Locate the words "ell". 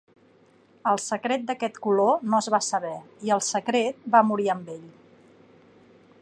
4.79-4.83